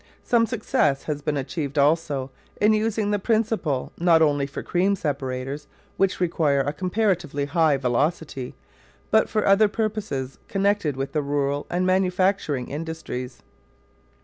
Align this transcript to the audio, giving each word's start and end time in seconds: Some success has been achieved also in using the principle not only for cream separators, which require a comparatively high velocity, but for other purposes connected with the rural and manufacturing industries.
Some 0.23 0.47
success 0.47 1.03
has 1.03 1.21
been 1.21 1.37
achieved 1.37 1.77
also 1.77 2.31
in 2.59 2.73
using 2.73 3.11
the 3.11 3.19
principle 3.19 3.91
not 3.99 4.19
only 4.23 4.47
for 4.47 4.63
cream 4.63 4.95
separators, 4.95 5.67
which 5.95 6.19
require 6.19 6.61
a 6.61 6.73
comparatively 6.73 7.45
high 7.45 7.77
velocity, 7.77 8.55
but 9.11 9.29
for 9.29 9.45
other 9.45 9.67
purposes 9.67 10.39
connected 10.47 10.97
with 10.97 11.11
the 11.11 11.21
rural 11.21 11.67
and 11.69 11.85
manufacturing 11.85 12.67
industries. 12.67 13.43